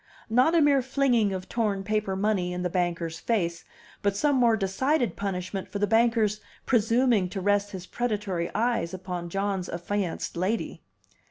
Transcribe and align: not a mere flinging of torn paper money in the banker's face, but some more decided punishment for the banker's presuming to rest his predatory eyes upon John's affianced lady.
not 0.31 0.55
a 0.55 0.61
mere 0.61 0.81
flinging 0.81 1.31
of 1.31 1.47
torn 1.47 1.83
paper 1.83 2.15
money 2.15 2.51
in 2.53 2.63
the 2.63 2.71
banker's 2.71 3.19
face, 3.19 3.63
but 4.01 4.15
some 4.17 4.35
more 4.35 4.57
decided 4.57 5.15
punishment 5.15 5.67
for 5.67 5.77
the 5.77 5.85
banker's 5.85 6.41
presuming 6.65 7.29
to 7.29 7.39
rest 7.39 7.69
his 7.69 7.85
predatory 7.85 8.49
eyes 8.55 8.95
upon 8.95 9.29
John's 9.29 9.69
affianced 9.69 10.35
lady. 10.35 10.81